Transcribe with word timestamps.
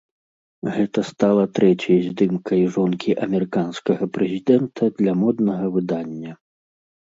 Гэта 0.77 1.03
стала 1.09 1.43
трэцяй 1.59 1.99
здымкай 2.07 2.65
жонкі 2.79 3.11
амерыканскага 3.27 4.03
прэзідэнта 4.19 4.93
для 4.99 5.13
моднага 5.23 5.65
выдання. 5.81 6.31